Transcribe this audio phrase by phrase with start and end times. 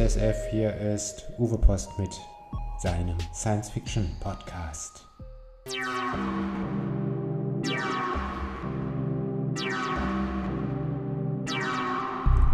[0.00, 2.08] SF, hier ist Uwe Post mit
[2.78, 5.06] seinem Science-Fiction-Podcast.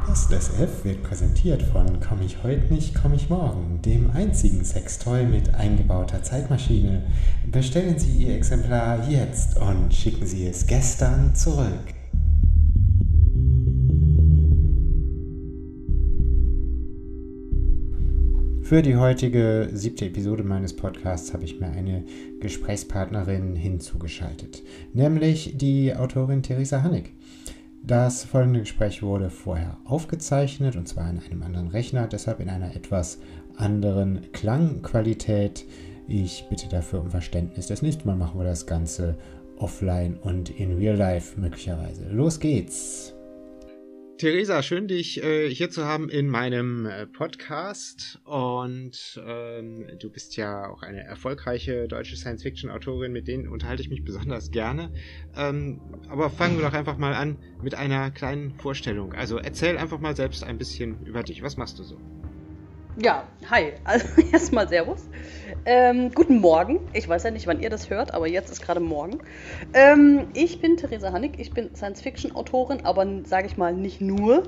[0.04, 5.24] Post SF wird präsentiert von Komm ich heute nicht, komm ich morgen, dem einzigen Sextoy
[5.24, 7.04] mit eingebauter Zeitmaschine.
[7.46, 11.94] Bestellen Sie Ihr Exemplar jetzt und schicken Sie es gestern zurück.
[18.66, 22.02] Für die heutige siebte Episode meines Podcasts habe ich mir eine
[22.40, 27.12] Gesprächspartnerin hinzugeschaltet, nämlich die Autorin Theresa Hannig.
[27.84, 32.74] Das folgende Gespräch wurde vorher aufgezeichnet und zwar in einem anderen Rechner, deshalb in einer
[32.74, 33.20] etwas
[33.54, 35.64] anderen Klangqualität.
[36.08, 37.68] Ich bitte dafür um Verständnis.
[37.68, 39.16] Das nächste Mal machen wir das Ganze
[39.58, 42.08] offline und in real life möglicherweise.
[42.10, 43.15] Los geht's!
[44.18, 48.18] Theresa, schön dich äh, hier zu haben in meinem äh, Podcast.
[48.24, 54.04] Und ähm, du bist ja auch eine erfolgreiche deutsche Science-Fiction-Autorin, mit denen unterhalte ich mich
[54.04, 54.90] besonders gerne.
[55.36, 59.12] Ähm, aber fangen wir doch einfach mal an mit einer kleinen Vorstellung.
[59.12, 61.42] Also erzähl einfach mal selbst ein bisschen über dich.
[61.42, 62.00] Was machst du so?
[62.98, 63.74] Ja, hi.
[63.84, 65.06] Also erstmal Servus.
[65.66, 66.80] Ähm, guten Morgen.
[66.94, 69.18] Ich weiß ja nicht, wann ihr das hört, aber jetzt ist gerade Morgen.
[69.74, 71.38] Ähm, ich bin Theresa Hannig.
[71.38, 74.44] Ich bin Science-Fiction-Autorin, aber sage ich mal nicht nur.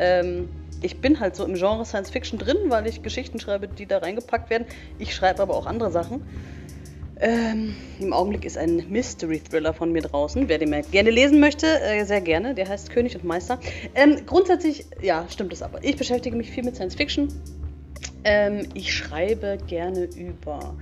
[0.00, 0.48] Ähm,
[0.82, 4.50] ich bin halt so im Genre Science-Fiction drin, weil ich Geschichten schreibe, die da reingepackt
[4.50, 4.66] werden.
[4.98, 6.22] Ich schreibe aber auch andere Sachen.
[7.20, 10.48] Ähm, Im Augenblick ist ein Mystery-Thriller von mir draußen.
[10.48, 12.56] Wer den mal gerne lesen möchte, äh, sehr gerne.
[12.56, 13.60] Der heißt König und Meister.
[13.94, 15.84] Ähm, grundsätzlich, ja, stimmt es aber.
[15.84, 17.28] Ich beschäftige mich viel mit Science-Fiction
[18.24, 20.76] ähm, ich schreibe gerne über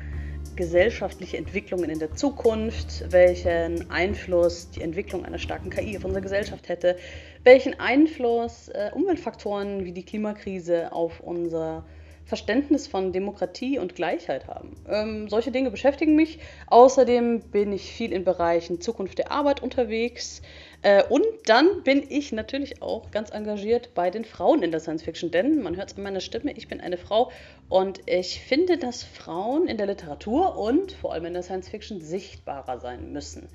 [0.57, 6.69] gesellschaftliche Entwicklungen in der Zukunft, welchen Einfluss die Entwicklung einer starken KI auf unsere Gesellschaft
[6.69, 6.97] hätte,
[7.43, 11.85] welchen Einfluss äh, Umweltfaktoren wie die Klimakrise auf unser
[12.25, 14.77] Verständnis von Demokratie und Gleichheit haben.
[14.89, 16.39] Ähm, solche Dinge beschäftigen mich.
[16.69, 20.41] Außerdem bin ich viel in Bereichen Zukunft der Arbeit unterwegs.
[20.85, 25.03] Äh, und dann bin ich natürlich auch ganz engagiert bei den Frauen in der Science
[25.03, 27.33] Fiction, denn man hört es an meiner Stimme, ich bin eine Frau
[27.71, 32.03] und ich finde, dass Frauen in der Literatur und vor allem in der Science Fiction
[32.03, 33.49] sichtbarer sein müssen.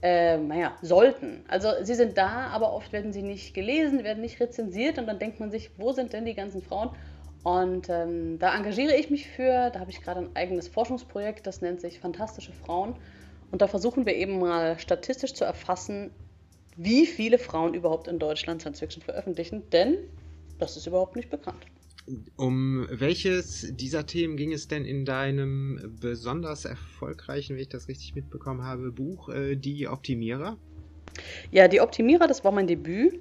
[0.00, 1.44] Äh, naja, sollten.
[1.48, 5.18] Also sie sind da, aber oft werden sie nicht gelesen, werden nicht rezensiert und dann
[5.18, 6.88] denkt man sich, wo sind denn die ganzen Frauen?
[7.42, 9.68] Und ähm, da engagiere ich mich für.
[9.68, 12.96] Da habe ich gerade ein eigenes Forschungsprojekt, das nennt sich Fantastische Frauen.
[13.50, 16.10] Und da versuchen wir eben mal statistisch zu erfassen,
[16.76, 19.96] wie viele Frauen überhaupt in Deutschland Science Fiction veröffentlichen, denn
[20.58, 21.66] das ist überhaupt nicht bekannt.
[22.36, 28.14] Um welches dieser Themen ging es denn in deinem besonders erfolgreichen, wenn ich das richtig
[28.14, 30.58] mitbekommen habe, Buch äh, Die Optimierer?
[31.50, 33.20] Ja, Die Optimierer, das war mein Debüt.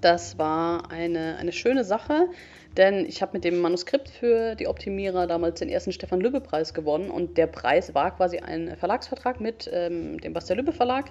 [0.00, 2.28] Das war eine, eine schöne Sache.
[2.76, 7.10] Denn ich habe mit dem Manuskript für die Optimierer damals den ersten Stefan Lübbe-Preis gewonnen
[7.10, 11.10] und der Preis war quasi ein Verlagsvertrag mit ähm, dem Bastian Lübbe Verlag.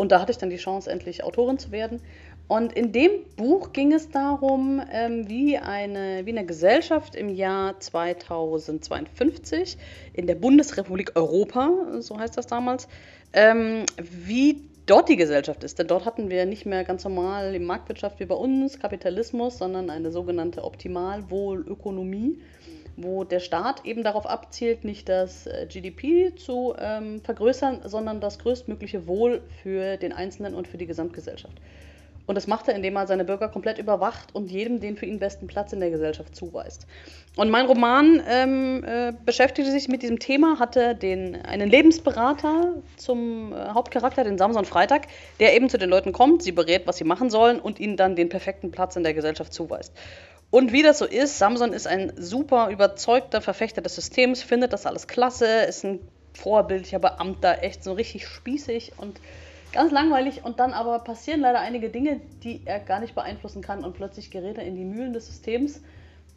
[0.00, 2.00] Und da hatte ich dann die Chance, endlich Autorin zu werden.
[2.48, 7.78] Und in dem Buch ging es darum, ähm, wie, eine, wie eine Gesellschaft im Jahr
[7.78, 9.76] 2052
[10.14, 12.88] in der Bundesrepublik Europa, so heißt das damals,
[13.34, 15.78] ähm, wie dort die Gesellschaft ist.
[15.78, 19.90] Denn dort hatten wir nicht mehr ganz normal die Marktwirtschaft wie bei uns, Kapitalismus, sondern
[19.90, 22.38] eine sogenannte Optimalwohlökonomie,
[22.96, 28.38] wo der Staat eben darauf abzielt, nicht das äh, GDP zu ähm, vergrößern, sondern das
[28.38, 31.60] größtmögliche Wohl für den Einzelnen und für die Gesamtgesellschaft.
[32.30, 35.18] Und das macht er, indem er seine Bürger komplett überwacht und jedem den für ihn
[35.18, 36.86] besten Platz in der Gesellschaft zuweist.
[37.34, 43.52] Und mein Roman ähm, äh, beschäftigte sich mit diesem Thema, hatte den, einen Lebensberater zum
[43.52, 45.08] äh, Hauptcharakter, den Samson Freitag,
[45.40, 48.14] der eben zu den Leuten kommt, sie berät, was sie machen sollen und ihnen dann
[48.14, 49.92] den perfekten Platz in der Gesellschaft zuweist.
[50.50, 54.86] Und wie das so ist, Samson ist ein super überzeugter Verfechter des Systems, findet das
[54.86, 56.00] alles klasse, ist ein
[56.34, 59.20] vorbildlicher Beamter, echt so richtig spießig und
[59.72, 63.84] Ganz langweilig und dann aber passieren leider einige Dinge, die er gar nicht beeinflussen kann
[63.84, 65.80] und plötzlich gerät er in die Mühlen des Systems.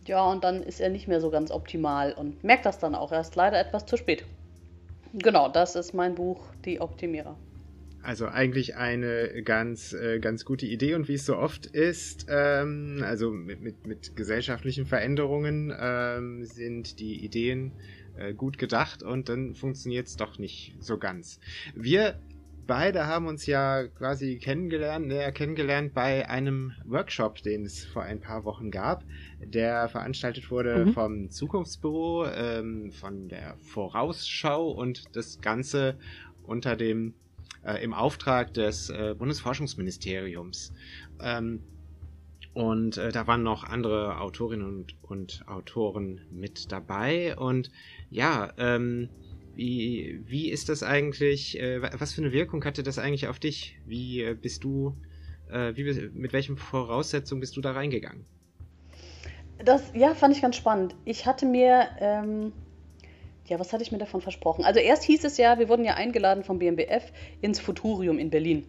[0.06, 3.12] Ja, und dann ist er nicht mehr so ganz optimal und merkt das dann auch
[3.12, 4.26] erst leider etwas zu spät.
[5.14, 7.36] Genau, das ist mein Buch Die Optimierer.
[8.04, 13.02] Also eigentlich eine ganz, äh, ganz gute Idee und wie es so oft ist, ähm,
[13.02, 17.72] also mit, mit, mit gesellschaftlichen Veränderungen ähm, sind die Ideen
[18.18, 21.40] äh, gut gedacht und dann funktioniert es doch nicht so ganz.
[21.76, 22.20] Wir
[22.68, 28.20] beide haben uns ja quasi kennengelernt, näher kennengelernt bei einem Workshop, den es vor ein
[28.20, 29.06] paar Wochen gab,
[29.40, 30.94] der veranstaltet wurde mhm.
[30.94, 35.98] vom Zukunftsbüro, ähm, von der Vorausschau und das Ganze
[36.44, 37.14] unter dem
[37.66, 40.74] äh, im Auftrag des äh, Bundesforschungsministeriums.
[41.22, 41.62] Ähm,
[42.56, 47.36] Und äh, da waren noch andere Autorinnen und, und Autoren mit dabei.
[47.36, 47.72] Und
[48.12, 49.10] ja, ähm,
[49.56, 53.80] wie, wie ist das eigentlich, äh, was für eine Wirkung hatte das eigentlich auf dich?
[53.88, 54.96] Wie äh, bist du,
[55.50, 58.26] äh, wie, mit welchen Voraussetzungen bist du da reingegangen?
[59.66, 60.96] Das, ja, fand ich ganz spannend.
[61.06, 62.52] Ich hatte mir, ähm,
[63.48, 64.64] ja, was hatte ich mir davon versprochen?
[64.64, 67.12] Also erst hieß es ja, wir wurden ja eingeladen vom BMBF
[67.42, 68.66] ins Futurium in Berlin.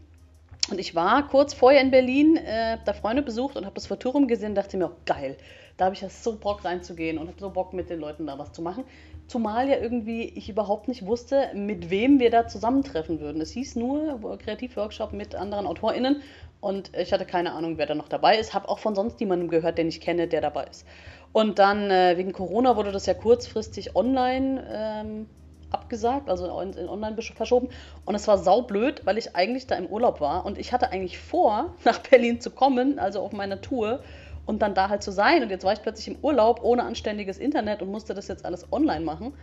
[0.70, 4.28] Und ich war kurz vorher in Berlin, äh, da Freunde besucht und habe das Futurium
[4.28, 5.36] gesehen und dachte mir, oh, geil,
[5.76, 8.38] da habe ich ja so Bock reinzugehen und habe so Bock mit den Leuten da
[8.38, 8.84] was zu machen.
[9.26, 13.40] Zumal ja irgendwie ich überhaupt nicht wusste, mit wem wir da zusammentreffen würden.
[13.42, 16.22] Es hieß nur Kreativworkshop mit anderen AutorInnen
[16.60, 18.54] und ich hatte keine Ahnung, wer da noch dabei ist.
[18.54, 20.86] Habe auch von sonst niemandem gehört, den ich kenne, der dabei ist.
[21.34, 25.26] Und dann äh, wegen Corona wurde das ja kurzfristig online ähm,
[25.68, 27.70] abgesagt, also in, in, online verschoben.
[28.04, 31.18] Und es war saublöd, weil ich eigentlich da im Urlaub war und ich hatte eigentlich
[31.18, 33.98] vor, nach Berlin zu kommen, also auf meiner Tour
[34.46, 35.42] und dann da halt zu sein.
[35.42, 38.72] Und jetzt war ich plötzlich im Urlaub ohne anständiges Internet und musste das jetzt alles
[38.72, 39.34] online machen.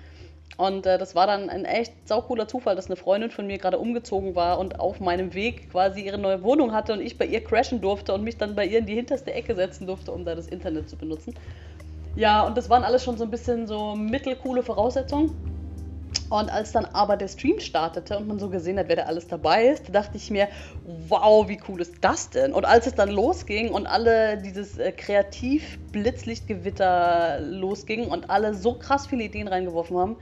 [0.55, 3.79] Und äh, das war dann ein echt saucooler Zufall, dass eine Freundin von mir gerade
[3.79, 7.43] umgezogen war und auf meinem Weg quasi ihre neue Wohnung hatte und ich bei ihr
[7.43, 10.35] crashen durfte und mich dann bei ihr in die hinterste Ecke setzen durfte, um da
[10.35, 11.33] das Internet zu benutzen.
[12.16, 15.31] Ja, und das waren alles schon so ein bisschen so mittelcoole Voraussetzungen.
[16.30, 19.28] Und als dann aber der Stream startete und man so gesehen hat, wer da alles
[19.28, 20.48] dabei ist, dachte ich mir,
[20.84, 22.54] wow, wie cool ist das denn?
[22.54, 29.08] Und als es dann losging und alle dieses äh, Kreativ-Blitzlichtgewitter losging und alle so krass
[29.08, 30.18] viele Ideen reingeworfen haben,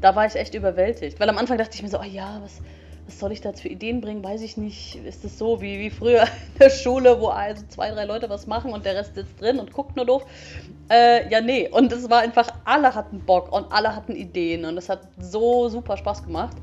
[0.00, 1.18] da war ich echt überwältigt.
[1.20, 2.60] Weil am Anfang dachte ich mir so, oh ja, was,
[3.06, 4.24] was soll ich da für Ideen bringen?
[4.24, 4.96] Weiß ich nicht.
[5.04, 8.46] Ist es so wie, wie früher in der Schule, wo also zwei, drei Leute was
[8.46, 10.26] machen und der Rest sitzt drin und guckt nur doof?
[10.90, 11.68] Äh, ja, nee.
[11.68, 15.68] Und es war einfach, alle hatten Bock und alle hatten Ideen und es hat so
[15.68, 16.56] super Spaß gemacht.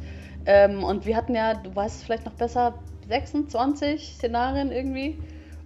[0.46, 2.76] Ähm, und wir hatten ja, du weißt es vielleicht noch besser,
[3.08, 5.18] 26 Szenarien irgendwie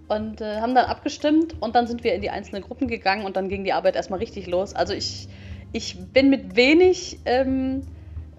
[0.08, 3.36] und äh, haben dann abgestimmt und dann sind wir in die einzelnen Gruppen gegangen und
[3.36, 4.74] dann ging die Arbeit erstmal richtig los.
[4.74, 5.28] Also ich,
[5.72, 7.82] ich bin mit wenig ähm,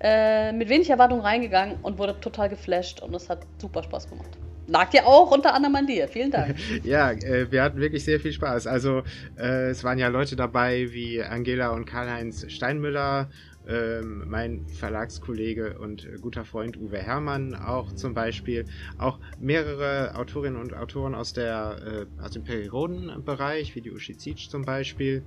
[0.01, 4.29] äh, mit wenig Erwartung reingegangen und wurde total geflasht und es hat super Spaß gemacht.
[4.67, 6.07] Lag ja auch unter anderem an dir.
[6.07, 6.55] Vielen Dank.
[6.83, 8.67] ja, äh, wir hatten wirklich sehr viel Spaß.
[8.67, 9.01] Also
[9.37, 13.29] äh, es waren ja Leute dabei wie Angela und Karl-Heinz Steinmüller,
[13.69, 18.66] ähm, mein Verlagskollege und guter Freund Uwe Herrmann auch zum Beispiel,
[18.98, 24.50] auch mehrere Autorinnen und Autoren aus, der, äh, aus dem Periodenbereich, wie die Uschi Zietsch
[24.50, 25.24] zum Beispiel.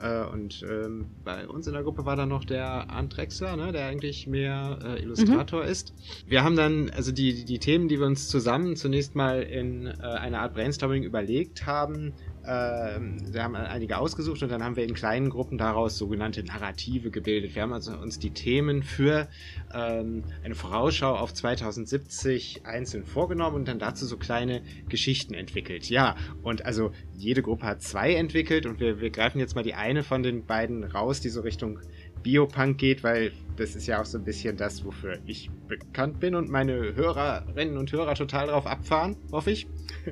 [0.00, 3.72] Äh, und ähm, bei uns in der Gruppe war dann noch der Arndt Drexler, ne,
[3.72, 5.68] der eigentlich mehr äh, Illustrator mhm.
[5.68, 5.94] ist.
[6.26, 9.92] Wir haben dann, also die, die Themen, die wir uns zusammen zunächst mal in äh,
[10.02, 12.12] einer Art Brainstorming überlegt haben,
[12.46, 17.10] ähm, wir haben einige ausgesucht und dann haben wir in kleinen Gruppen daraus sogenannte Narrative
[17.10, 17.54] gebildet.
[17.54, 19.28] Wir haben also uns die Themen für
[19.72, 25.88] ähm, eine Vorausschau auf 2070 einzeln vorgenommen und dann dazu so kleine Geschichten entwickelt.
[25.88, 29.74] Ja, und also jede Gruppe hat zwei entwickelt und wir, wir greifen jetzt mal die
[29.74, 31.80] eine von den beiden raus, die so Richtung
[32.24, 36.34] Biopunk geht, weil das ist ja auch so ein bisschen das, wofür ich bekannt bin
[36.34, 39.68] und meine Hörerinnen und Hörer total drauf abfahren, hoffe ich.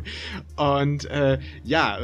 [0.57, 1.99] Und äh, ja,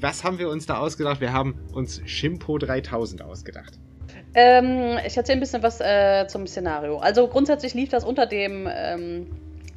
[0.00, 1.20] was haben wir uns da ausgedacht?
[1.20, 3.78] Wir haben uns Shimpo 3000 ausgedacht.
[4.34, 6.98] Ähm, ich erzähle ein bisschen was äh, zum Szenario.
[6.98, 9.26] Also grundsätzlich lief das unter dem ähm,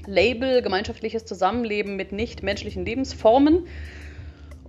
[0.05, 3.67] Label gemeinschaftliches Zusammenleben mit nichtmenschlichen Lebensformen.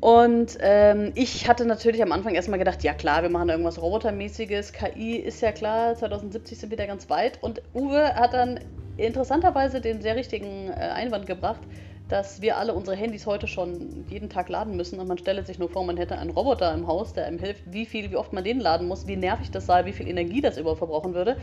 [0.04, 4.74] Und ähm, ich hatte natürlich am Anfang erstmal gedacht, ja klar, wir machen irgendwas Robotermäßiges,
[4.74, 7.42] KI ist ja klar, 2070 sind wir da ganz weit.
[7.42, 8.60] Und Uwe hat dann
[8.96, 11.62] interessanterweise den sehr richtigen äh, Einwand gebracht,
[12.06, 15.00] dass wir alle unsere Handys heute schon jeden Tag laden müssen.
[15.00, 17.62] Und man stelle sich nur vor, man hätte einen Roboter im Haus, der einem hilft,
[17.64, 20.42] wie viel, wie oft man den laden muss, wie nervig das sei, wie viel Energie
[20.42, 21.38] das überhaupt verbrauchen würde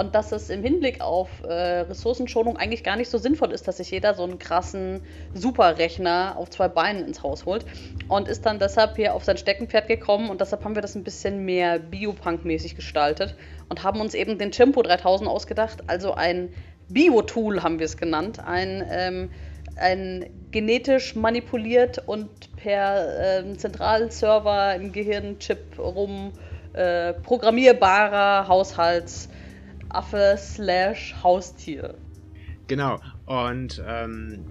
[0.00, 3.76] und dass es im Hinblick auf äh, Ressourcenschonung eigentlich gar nicht so sinnvoll ist, dass
[3.76, 5.02] sich jeder so einen krassen
[5.34, 7.66] Superrechner auf zwei Beinen ins Haus holt
[8.08, 11.04] und ist dann deshalb hier auf sein Steckenpferd gekommen und deshalb haben wir das ein
[11.04, 13.36] bisschen mehr Biopunk-mäßig gestaltet
[13.68, 16.48] und haben uns eben den Chimpo 3000 ausgedacht, also ein
[16.88, 19.30] Bio-Tool haben wir es genannt, ein, ähm,
[19.76, 26.32] ein genetisch manipuliert und per äh, Zentralserver im Gehirnchip rum
[26.72, 29.28] äh, programmierbarer Haushalts-
[29.90, 31.98] Affe slash Haustier.
[32.66, 33.00] Genau.
[33.26, 34.46] Und ähm,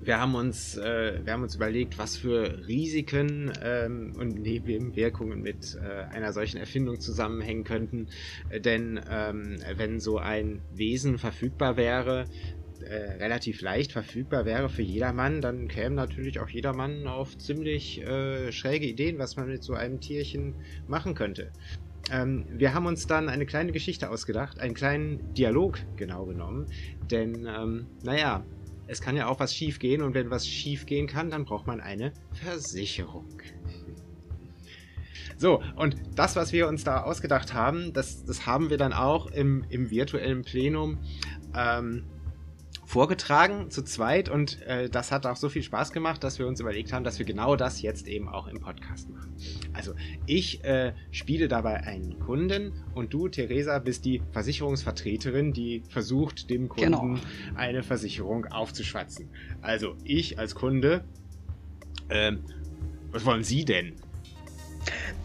[0.00, 5.76] wir haben uns, äh, wir haben uns überlegt, was für Risiken ähm, und Nebenwirkungen mit
[5.82, 8.08] äh, einer solchen Erfindung zusammenhängen könnten.
[8.50, 12.26] Denn ähm, wenn so ein Wesen verfügbar wäre,
[12.80, 18.52] äh, relativ leicht verfügbar wäre für jedermann, dann käme natürlich auch jedermann auf ziemlich äh,
[18.52, 21.52] schräge Ideen, was man mit so einem Tierchen machen könnte.
[22.10, 26.66] Ähm, wir haben uns dann eine kleine Geschichte ausgedacht, einen kleinen Dialog genau genommen,
[27.10, 28.44] denn, ähm, naja,
[28.86, 31.66] es kann ja auch was schief gehen und wenn was schief gehen kann, dann braucht
[31.66, 33.28] man eine Versicherung.
[35.36, 39.26] So, und das, was wir uns da ausgedacht haben, das, das haben wir dann auch
[39.28, 40.98] im, im virtuellen Plenum
[41.56, 42.04] ähm,
[42.90, 46.58] vorgetragen zu zweit und äh, das hat auch so viel Spaß gemacht, dass wir uns
[46.58, 49.32] überlegt haben, dass wir genau das jetzt eben auch im Podcast machen.
[49.72, 49.94] Also
[50.26, 56.68] ich äh, spiele dabei einen Kunden und du, Theresa, bist die Versicherungsvertreterin, die versucht, dem
[56.68, 57.14] Kunden genau.
[57.54, 59.30] eine Versicherung aufzuschwatzen.
[59.62, 61.04] Also ich als Kunde,
[62.08, 62.32] äh,
[63.12, 63.94] was wollen Sie denn?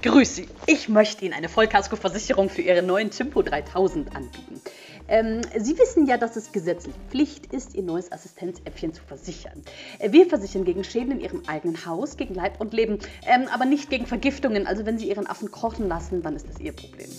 [0.03, 0.47] Grüß Sie.
[0.67, 4.61] Ich möchte Ihnen eine Vollkaskoversicherung für Ihre neuen Tempo 3000 anbieten.
[5.07, 9.63] Ähm, Sie wissen ja, dass es gesetzlich Pflicht ist, Ihr neues Assistenzäffchen zu versichern.
[9.99, 13.65] Äh, wir versichern gegen Schäden in Ihrem eigenen Haus, gegen Leib und Leben, ähm, aber
[13.65, 14.67] nicht gegen Vergiftungen.
[14.67, 17.09] Also wenn Sie Ihren Affen kochen lassen, dann ist das Ihr Problem.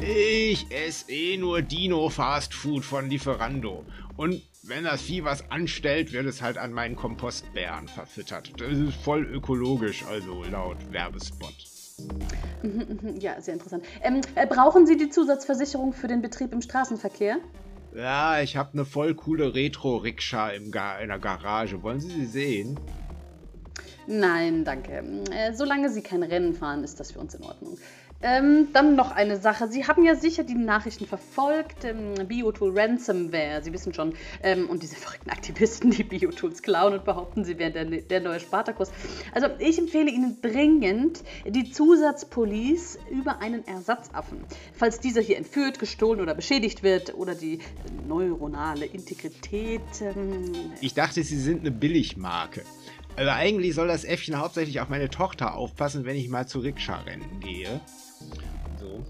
[0.00, 3.84] Ich esse eh nur Dino-Fastfood von Lieferando.
[4.16, 8.52] Und wenn das Vieh was anstellt, wird es halt an meinen Kompostbären verfüttert.
[8.58, 11.75] Das ist voll ökologisch, also laut Werbespot.
[12.62, 13.84] Mhm, mhm, ja, sehr interessant.
[14.02, 17.38] Ähm, äh, brauchen Sie die Zusatzversicherung für den Betrieb im Straßenverkehr?
[17.94, 21.82] Ja, ich habe eine voll coole Retro-Rikscha in der Garage.
[21.82, 22.78] Wollen Sie sie sehen?
[24.06, 25.02] Nein, danke.
[25.30, 27.78] Äh, solange Sie kein Rennen fahren, ist das für uns in Ordnung.
[28.22, 29.68] Ähm, dann noch eine Sache.
[29.68, 31.84] Sie haben ja sicher die Nachrichten verfolgt.
[31.84, 34.14] Ähm, Biotool Ransomware, Sie wissen schon.
[34.42, 38.40] Ähm, und diese verrückten Aktivisten, die Biotools klauen und behaupten, sie wären der, der neue
[38.40, 38.90] Spartakus.
[39.32, 44.44] Also ich empfehle Ihnen dringend die Zusatzpolice über einen Ersatzaffen.
[44.72, 47.58] Falls dieser hier entführt, gestohlen oder beschädigt wird oder die
[48.08, 49.82] neuronale Integrität.
[50.00, 52.62] Ähm, ich dachte, Sie sind eine Billigmarke.
[53.16, 57.40] Also eigentlich soll das Äffchen hauptsächlich auf meine Tochter aufpassen, wenn ich mal zu Rikscha-Rennen
[57.40, 57.80] gehe.
[58.78, 59.02] So.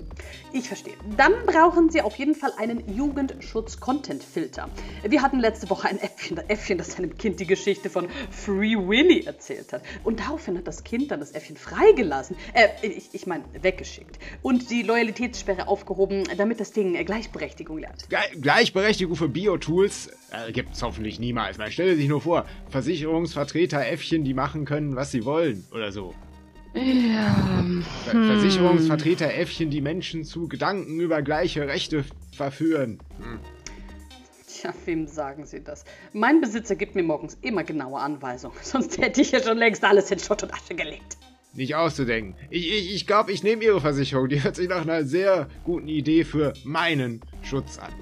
[0.52, 0.94] Ich verstehe.
[1.16, 4.68] Dann brauchen Sie auf jeden Fall einen Jugendschutz-Content-Filter.
[5.02, 9.24] Wir hatten letzte Woche ein Äffchen, Äffchen, das seinem Kind die Geschichte von Free Willy
[9.26, 9.82] erzählt hat.
[10.04, 12.36] Und daraufhin hat das Kind dann das Äffchen freigelassen.
[12.54, 14.18] Äh, ich, ich meine, weggeschickt.
[14.42, 18.06] Und die Loyalitätssperre aufgehoben, damit das Ding Gleichberechtigung lernt.
[18.40, 21.58] Gleichberechtigung für Biotools äh, gibt es hoffentlich niemals.
[21.58, 26.14] Man stelle sich nur vor, Versicherungsvertreter Äffchen, die machen können, was sie wollen oder so.
[26.74, 27.60] Ja.
[27.60, 27.84] Hm.
[28.04, 32.98] Versicherungsvertreter Äffchen, die Menschen zu Gedanken über gleiche Rechte verführen.
[33.18, 33.38] Hm.
[34.46, 35.84] Tja, wem sagen Sie das?
[36.12, 38.56] Mein Besitzer gibt mir morgens immer genaue Anweisungen.
[38.62, 41.16] Sonst hätte ich ja schon längst alles in Schutt und Asche gelegt.
[41.54, 42.34] Nicht auszudenken.
[42.50, 44.28] Ich glaube, ich, ich, glaub, ich nehme Ihre Versicherung.
[44.28, 47.92] Die hört sich nach einer sehr guten Idee für meinen Schutz an.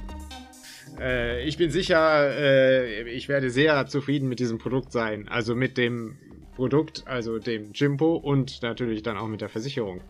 [0.99, 5.29] Äh, ich bin sicher, äh, ich werde sehr zufrieden mit diesem Produkt sein.
[5.29, 6.17] Also mit dem
[6.57, 10.01] Produkt, also dem Jimpo und natürlich dann auch mit der Versicherung.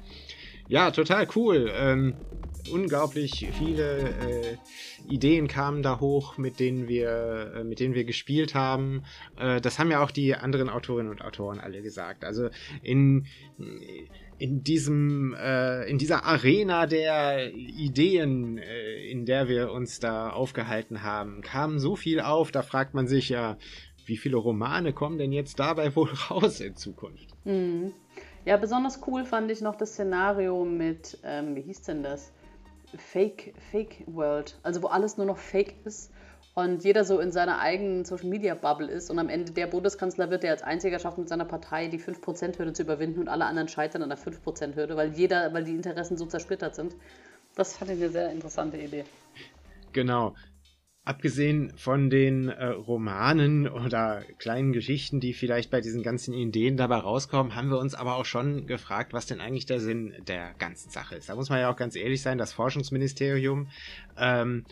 [0.67, 1.71] Ja, total cool.
[1.75, 2.15] Ähm,
[2.73, 4.57] unglaublich viele äh,
[5.07, 9.03] Ideen kamen da hoch, mit denen wir, äh, mit denen wir gespielt haben.
[9.37, 12.25] Äh, das haben ja auch die anderen Autorinnen und Autoren alle gesagt.
[12.25, 12.49] Also
[12.83, 13.27] in
[14.39, 21.03] in diesem äh, in dieser Arena der Ideen, äh, in der wir uns da aufgehalten
[21.03, 22.51] haben, kam so viel auf.
[22.51, 23.59] Da fragt man sich ja,
[24.07, 27.29] wie viele Romane kommen denn jetzt dabei wohl raus in Zukunft?
[27.45, 27.93] Mhm.
[28.45, 32.33] Ja, besonders cool fand ich noch das Szenario mit, ähm, wie hieß denn das?
[32.97, 34.59] Fake, Fake World.
[34.63, 36.13] Also wo alles nur noch Fake ist
[36.55, 40.31] und jeder so in seiner eigenen Social Media Bubble ist und am Ende der Bundeskanzler
[40.31, 43.69] wird, der als einziger schafft, mit seiner Partei die 5%-Hürde zu überwinden und alle anderen
[43.69, 46.95] scheitern an der 5%-Hürde, weil jeder, weil die Interessen so zersplittert sind.
[47.57, 49.05] Das fand ich eine sehr interessante Idee.
[49.93, 50.35] Genau.
[51.07, 56.97] Abgesehen von den äh, Romanen oder kleinen Geschichten, die vielleicht bei diesen ganzen Ideen dabei
[56.97, 60.89] rauskommen, haben wir uns aber auch schon gefragt, was denn eigentlich der Sinn der ganzen
[60.89, 61.29] Sache ist.
[61.29, 63.69] Da muss man ja auch ganz ehrlich sein, das Forschungsministerium
[64.17, 64.65] ähm,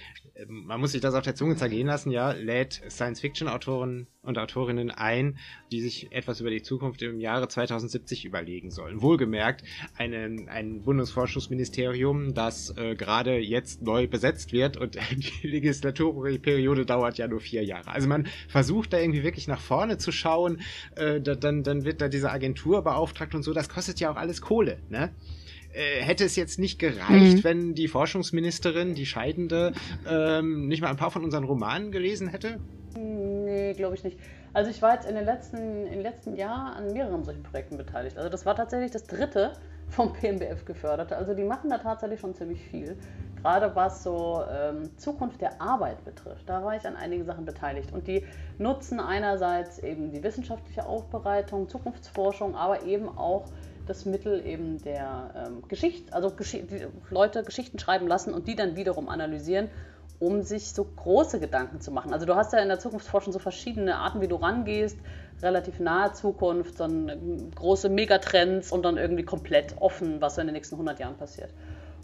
[0.49, 5.39] man muss sich das auf der Zunge zergehen lassen, ja, lädt Science-Fiction-Autoren und Autorinnen ein,
[5.71, 9.03] die sich etwas über die Zukunft im Jahre 2070 überlegen sollen.
[9.03, 9.62] Wohlgemerkt,
[9.97, 14.97] eine, ein Bundesforschungsministerium, das äh, gerade jetzt neu besetzt wird und
[15.43, 17.91] die Legislaturperiode dauert ja nur vier Jahre.
[17.91, 20.61] Also man versucht da irgendwie wirklich nach vorne zu schauen,
[20.97, 24.41] äh, dann, dann wird da diese Agentur beauftragt und so, das kostet ja auch alles
[24.41, 25.12] Kohle, ne?
[25.73, 27.45] Äh, hätte es jetzt nicht gereicht, mhm.
[27.45, 29.73] wenn die Forschungsministerin, die Scheidende,
[30.09, 32.59] ähm, nicht mal ein paar von unseren Romanen gelesen hätte?
[32.95, 34.19] Nee, glaube ich nicht.
[34.52, 37.79] Also ich war jetzt in den letzten, in den letzten Jahren an mehreren solchen Projekten
[37.79, 38.19] beteiligt.
[38.19, 39.55] Also das war tatsächlich das dritte
[39.88, 41.17] vom PMBF geförderte.
[41.17, 42.97] Also die machen da tatsächlich schon ziemlich viel.
[43.43, 47.93] Gerade was so ähm, Zukunft der Arbeit betrifft, da war ich an einigen Sachen beteiligt.
[47.93, 48.25] Und die
[48.59, 53.47] nutzen einerseits eben die wissenschaftliche Aufbereitung, Zukunftsforschung, aber eben auch
[53.87, 56.57] das Mittel eben der ähm, Geschichte, also Gesch
[57.11, 59.69] Leute Geschichten schreiben lassen und die dann wiederum analysieren
[60.23, 62.12] um sich so große Gedanken zu machen.
[62.12, 64.97] Also du hast ja in der Zukunftsforschung so verschiedene Arten, wie du rangehst,
[65.43, 70.55] relativ nahe Zukunft, dann große Megatrends und dann irgendwie komplett offen, was so in den
[70.55, 71.51] nächsten 100 Jahren passiert.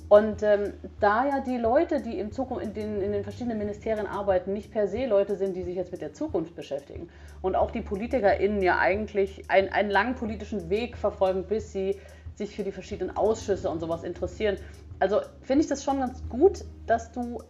[0.09, 4.07] Und ähm, da ja die Leute, die in, Zukunft, in, den, in den verschiedenen Ministerien
[4.07, 7.11] arbeiten, nicht per se Leute sind, die sich jetzt mit der Zukunft beschäftigen
[7.43, 11.97] und auch die PolitikerInnen ja eigentlich ein, einen langen politischen Weg verfolgen, bis sie
[12.37, 14.57] sich für die verschiedenen Ausschüsse und sowas interessieren.
[14.99, 17.43] Also finde ich das schon ganz gut, dass du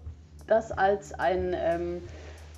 [0.48, 2.02] das als ein ähm,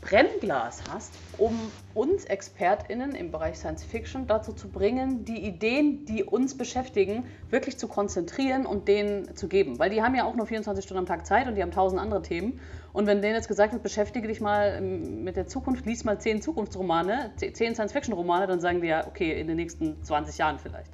[0.00, 1.54] Brennglas hast, um
[1.92, 7.78] uns ExpertInnen im Bereich Science Fiction dazu zu bringen, die Ideen, die uns beschäftigen, wirklich
[7.78, 9.78] zu konzentrieren und denen zu geben.
[9.78, 12.00] Weil die haben ja auch nur 24 Stunden am Tag Zeit und die haben tausend
[12.00, 12.60] andere Themen.
[12.92, 16.18] Und wenn denen jetzt gesagt wird, beschäftige dich mal ähm, mit der Zukunft, lies mal
[16.18, 20.90] zehn Zukunftsromane, zehn Science-Fiction-Romane, dann sagen die ja, okay, in den nächsten 20 Jahren vielleicht.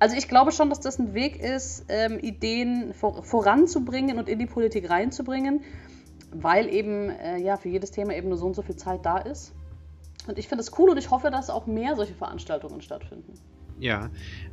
[0.00, 4.40] Also ich glaube schon, dass das ein Weg ist, ähm, Ideen vor, voranzubringen und in
[4.40, 5.62] die Politik reinzubringen
[6.32, 9.18] weil eben äh, ja für jedes Thema eben nur so und so viel Zeit da
[9.18, 9.54] ist.
[10.26, 13.34] Und ich finde es cool und ich hoffe, dass auch mehr solche Veranstaltungen stattfinden.
[13.78, 14.10] Ja,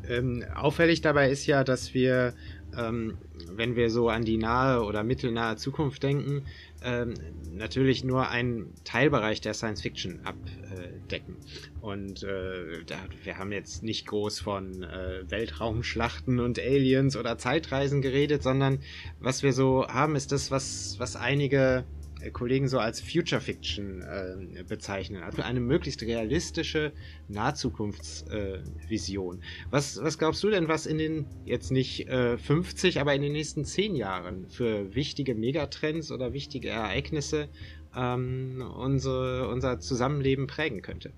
[0.08, 2.34] ähm, auffällig dabei ist ja, dass wir,
[2.78, 3.18] ähm,
[3.52, 6.46] wenn wir so an die nahe oder mittelnahe Zukunft denken,
[6.84, 7.14] ähm,
[7.52, 11.38] natürlich nur einen Teilbereich der Science Fiction abdecken.
[11.82, 18.02] Und äh, da, wir haben jetzt nicht groß von äh, Weltraumschlachten und Aliens oder Zeitreisen
[18.02, 18.80] geredet, sondern
[19.20, 21.86] was wir so haben, ist das, was, was einige
[22.34, 25.24] Kollegen so als Future Fiction äh, bezeichnen.
[25.24, 26.92] Also eine möglichst realistische
[27.28, 29.38] Nahzukunftsvision.
[29.38, 33.22] Äh, was, was glaubst du denn, was in den jetzt nicht äh, 50, aber in
[33.22, 37.50] den nächsten 10 Jahren für wichtige Megatrends oder wichtige Ereignisse
[37.96, 41.12] ähm, unsere, unser Zusammenleben prägen könnte?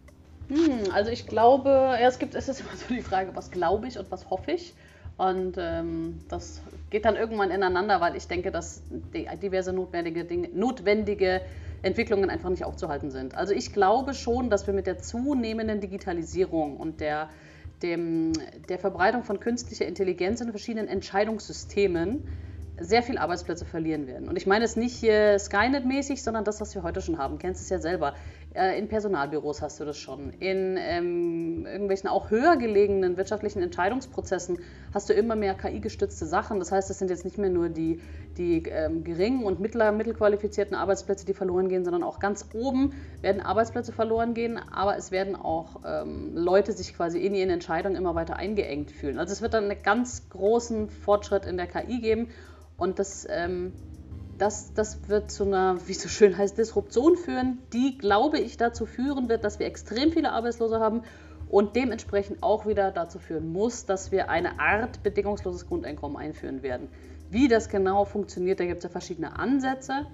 [0.50, 3.88] Hm, also ich glaube, ja, es gibt, es ist immer so die Frage, was glaube
[3.88, 4.74] ich und was hoffe ich.
[5.18, 6.62] Und ähm, das
[6.92, 8.84] geht dann irgendwann ineinander, weil ich denke, dass
[9.42, 11.42] diverse notwendige, Dinge, notwendige
[11.82, 13.34] Entwicklungen einfach nicht aufzuhalten sind.
[13.34, 17.30] Also ich glaube schon, dass wir mit der zunehmenden Digitalisierung und der,
[17.82, 18.34] dem,
[18.70, 22.28] der Verbreitung von künstlicher Intelligenz in verschiedenen Entscheidungssystemen
[22.82, 24.28] sehr viele Arbeitsplätze verlieren werden.
[24.28, 27.38] Und ich meine es nicht hier Skynet-mäßig, sondern das, was wir heute schon haben.
[27.38, 28.14] Kennst es ja selber.
[28.54, 30.32] Äh, in Personalbüros hast du das schon.
[30.40, 34.60] In ähm, irgendwelchen auch höher gelegenen wirtschaftlichen Entscheidungsprozessen
[34.94, 36.60] hast du immer mehr KI-gestützte Sachen.
[36.60, 38.02] Das heißt, es sind jetzt nicht mehr nur die,
[38.38, 43.42] die ähm, geringen und mittler, mittelqualifizierten Arbeitsplätze, die verloren gehen, sondern auch ganz oben werden
[43.42, 48.16] Arbeitsplätze verloren gehen, aber es werden auch ähm, Leute sich quasi in ihren Entscheidungen immer
[48.16, 49.18] weiter eingeengt fühlen.
[49.18, 52.28] Also es wird dann einen ganz großen Fortschritt in der KI geben
[52.82, 53.74] und das ähm,
[54.42, 58.88] das, das wird zu einer, wie so schön heißt, Disruption führen, die, glaube ich, dazu
[58.88, 61.04] führen wird, dass wir extrem viele Arbeitslose haben
[61.48, 66.90] und dementsprechend auch wieder dazu führen muss, dass wir eine Art bedingungsloses Grundeinkommen einführen werden.
[67.30, 70.08] Wie das genau funktioniert, da gibt es ja verschiedene Ansätze.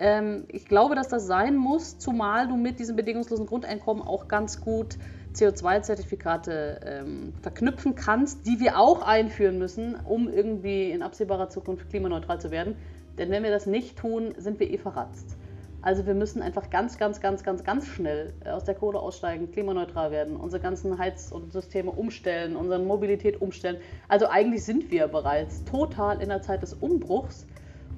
[0.00, 4.60] Ähm, ich glaube, dass das sein muss, zumal du mit diesem bedingungslosen Grundeinkommen auch ganz
[4.60, 4.98] gut
[5.38, 12.40] CO2-Zertifikate ähm, verknüpfen kannst, die wir auch einführen müssen, um irgendwie in absehbarer Zukunft klimaneutral
[12.40, 12.76] zu werden.
[13.18, 15.36] Denn wenn wir das nicht tun, sind wir eh verratzt.
[15.80, 19.52] Also wir müssen einfach ganz, ganz, ganz, ganz, ganz schnell äh, aus der Kohle aussteigen,
[19.52, 23.78] klimaneutral werden, unsere ganzen Heiz- und Systeme umstellen, unsere Mobilität umstellen.
[24.08, 27.46] Also eigentlich sind wir bereits total in der Zeit des Umbruchs.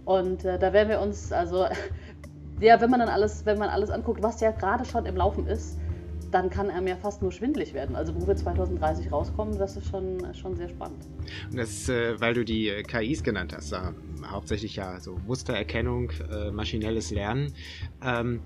[0.05, 1.67] Und äh, da werden wir uns, also
[2.61, 5.47] ja, wenn man dann alles, wenn man alles anguckt, was ja gerade schon im Laufen
[5.47, 5.79] ist,
[6.31, 7.97] dann kann er mir fast nur schwindlig werden.
[7.97, 11.05] Also wo wir 2030 rauskommen, das ist schon, schon sehr spannend.
[11.51, 13.79] Und das ist, äh, weil du die äh, KIs genannt hast, äh,
[14.27, 17.55] hauptsächlich ja so Mustererkennung, äh, maschinelles Lernen.
[18.03, 18.41] Ähm,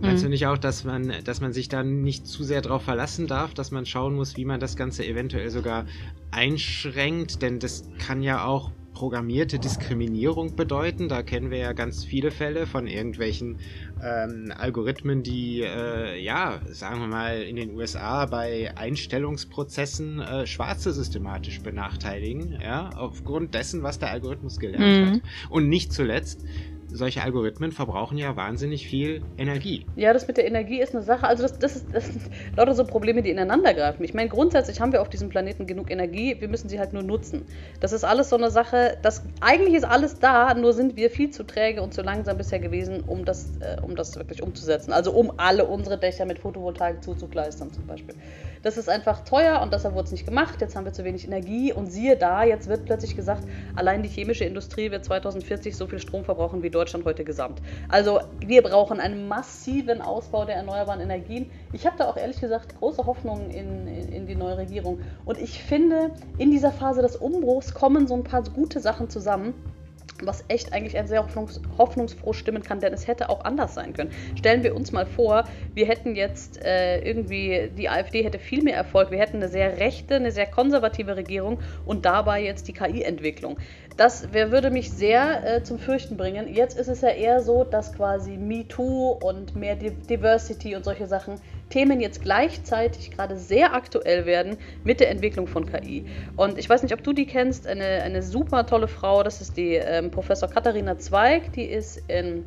[0.00, 0.28] Meinst mhm.
[0.28, 3.52] du nicht auch, dass man, dass man sich da nicht zu sehr darauf verlassen darf,
[3.52, 5.84] dass man schauen muss, wie man das Ganze eventuell sogar
[6.30, 7.42] einschränkt?
[7.42, 11.08] Denn das kann ja auch programmierte Diskriminierung bedeuten.
[11.08, 13.56] Da kennen wir ja ganz viele Fälle von irgendwelchen
[14.04, 20.92] ähm, Algorithmen, die, äh, ja, sagen wir mal, in den USA bei Einstellungsprozessen äh, Schwarze
[20.92, 25.14] systematisch benachteiligen, ja, aufgrund dessen, was der Algorithmus gelernt mhm.
[25.14, 25.22] hat.
[25.48, 26.44] Und nicht zuletzt
[26.92, 29.86] solche Algorithmen verbrauchen ja wahnsinnig viel Energie.
[29.94, 31.26] Ja, das mit der Energie ist eine Sache.
[31.26, 32.22] Also das, das, ist, das sind
[32.56, 34.04] lauter so Probleme, die ineinander greifen.
[34.04, 37.02] Ich meine, grundsätzlich haben wir auf diesem Planeten genug Energie, wir müssen sie halt nur
[37.02, 37.46] nutzen.
[37.80, 41.30] Das ist alles so eine Sache, das, eigentlich ist alles da, nur sind wir viel
[41.30, 44.92] zu träge und zu langsam bisher gewesen, um das, äh, um das wirklich umzusetzen.
[44.92, 48.16] Also um alle unsere Dächer mit Photovoltaik zuzukleistern zum Beispiel.
[48.62, 50.60] Das ist einfach teuer und deshalb wurde es nicht gemacht.
[50.60, 53.44] Jetzt haben wir zu wenig Energie und siehe da, jetzt wird plötzlich gesagt,
[53.74, 57.62] allein die chemische Industrie wird 2040 so viel Strom verbrauchen wie Deutschland heute gesamt.
[57.88, 61.50] Also wir brauchen einen massiven Ausbau der erneuerbaren Energien.
[61.72, 65.00] Ich habe da auch ehrlich gesagt große Hoffnungen in, in, in die neue Regierung.
[65.24, 69.54] Und ich finde, in dieser Phase des Umbruchs kommen so ein paar gute Sachen zusammen.
[70.22, 73.92] Was echt eigentlich ein sehr hoffnungs hoffnungsfroh stimmen kann, denn es hätte auch anders sein
[73.92, 74.10] können.
[74.34, 75.44] Stellen wir uns mal vor,
[75.74, 79.78] wir hätten jetzt äh, irgendwie, die AfD hätte viel mehr Erfolg, wir hätten eine sehr
[79.78, 83.58] rechte, eine sehr konservative Regierung und dabei jetzt die KI-Entwicklung.
[83.96, 86.52] Das wer würde mich sehr äh, zum Fürchten bringen.
[86.52, 91.40] Jetzt ist es ja eher so, dass quasi MeToo und mehr Diversity und solche Sachen
[91.70, 96.04] Themen jetzt gleichzeitig gerade sehr aktuell werden mit der Entwicklung von KI.
[96.36, 99.56] Und ich weiß nicht, ob du die kennst, eine, eine super tolle Frau, das ist
[99.56, 102.44] die ähm, Professor Katharina Zweig, die ist in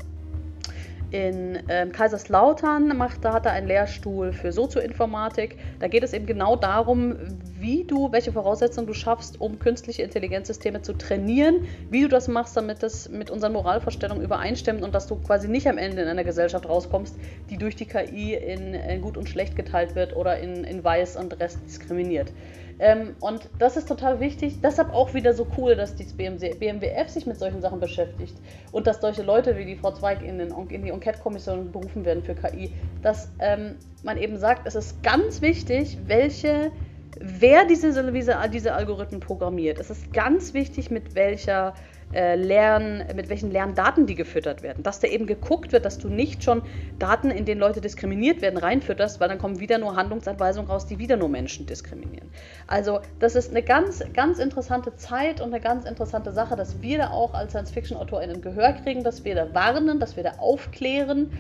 [1.14, 5.58] in ähm, Kaiserslautern macht, da hat er einen Lehrstuhl für Sozioinformatik.
[5.80, 7.16] Da geht es eben genau darum,
[7.60, 12.58] wie du, welche Voraussetzungen du schaffst, um künstliche Intelligenzsysteme zu trainieren, wie du das machst,
[12.58, 16.24] damit das mit unseren Moralvorstellungen übereinstimmt und dass du quasi nicht am Ende in einer
[16.24, 17.16] Gesellschaft rauskommst,
[17.52, 21.18] die durch die KI in, in gut und schlecht geteilt wird oder in, in weiß
[21.18, 22.32] und Rest diskriminiert.
[22.80, 24.62] Ähm, und das ist total wichtig.
[24.62, 28.36] Deshalb auch wieder so cool, dass die BMWF sich mit solchen Sachen beschäftigt
[28.72, 32.24] und dass solche Leute wie die Frau Zweig in, den, in die Enquete-Kommission berufen werden
[32.24, 32.72] für KI.
[33.02, 36.72] Dass ähm, man eben sagt, es ist ganz wichtig, welche
[37.20, 39.80] wer diese, diese, diese Algorithmen programmiert.
[39.80, 41.74] Es ist ganz wichtig, mit welcher
[42.14, 44.84] äh, Lern, mit welchen Lerndaten die gefüttert werden.
[44.84, 46.62] Dass da eben geguckt wird, dass du nicht schon
[47.00, 51.00] Daten, in denen Leute diskriminiert werden, reinfütterst, weil dann kommen wieder nur Handlungsanweisungen raus, die
[51.00, 52.30] wieder nur Menschen diskriminieren.
[52.68, 56.98] Also das ist eine ganz, ganz interessante Zeit und eine ganz interessante Sache, dass wir
[56.98, 61.32] da auch als Science-Fiction-AutorInnen Gehör kriegen, dass wir da warnen, dass wir da aufklären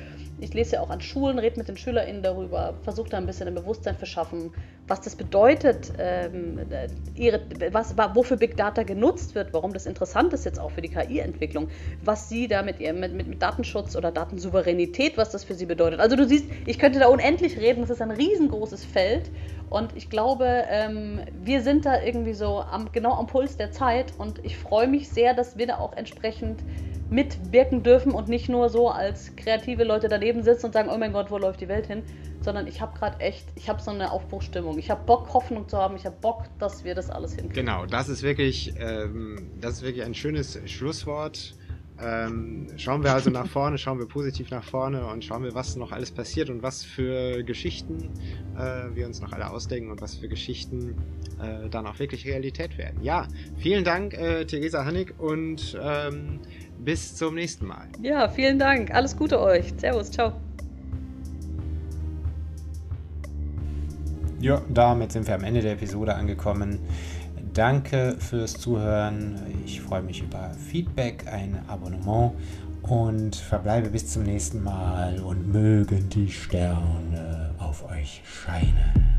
[0.43, 3.47] ich lese ja auch an Schulen, rede mit den SchülerInnen darüber, versuche da ein bisschen
[3.47, 4.53] ein Bewusstsein für schaffen,
[4.88, 6.60] was das bedeutet, ähm,
[7.15, 10.89] ihre, was, wofür Big Data genutzt wird, warum das interessant ist jetzt auch für die
[10.89, 11.69] KI-Entwicklung,
[12.01, 16.01] was sie da mit, ihrem, mit, mit Datenschutz oder Datensouveränität, was das für sie bedeutet.
[16.01, 19.32] Also du siehst, ich könnte da unendlich reden, das ist ein riesengroßes Feld
[19.69, 24.13] und ich glaube, ähm, wir sind da irgendwie so am, genau am Puls der Zeit
[24.17, 26.62] und ich freue mich sehr, dass wir da auch entsprechend
[27.13, 31.13] mitwirken dürfen und nicht nur so als kreative Leute daneben sitzen und sagen, oh mein
[31.13, 32.04] Gott, wo läuft die Welt hin?
[32.41, 34.78] Sondern ich habe gerade echt, ich habe so eine Aufbruchstimmung.
[34.78, 35.95] Ich habe Bock, Hoffnung zu haben.
[35.95, 37.65] Ich habe Bock, dass wir das alles hinkriegen.
[37.65, 41.54] Genau, das ist wirklich, ähm, das ist wirklich ein schönes Schlusswort.
[42.02, 45.76] Ähm, schauen wir also nach vorne, schauen wir positiv nach vorne und schauen wir, was
[45.76, 48.10] noch alles passiert und was für Geschichten
[48.58, 50.95] äh, wir uns noch alle ausdenken und was für Geschichten
[51.39, 53.04] äh, dann auch wirklich Realität werden.
[53.04, 56.39] Ja, vielen Dank, äh, Theresa Hannig und ähm,
[56.84, 57.88] bis zum nächsten Mal.
[58.02, 58.93] Ja, vielen Dank.
[58.93, 59.74] Alles Gute euch.
[59.78, 60.34] Servus, ciao.
[64.39, 66.80] Ja, damit sind wir am Ende der Episode angekommen.
[67.54, 69.39] Danke fürs Zuhören.
[69.65, 72.34] Ich freue mich über Feedback, ein Abonnement
[72.82, 79.12] und verbleibe bis zum nächsten Mal und mögen die Sterne auf euch scheinen.